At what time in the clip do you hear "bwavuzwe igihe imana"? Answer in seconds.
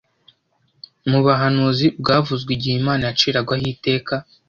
2.01-3.03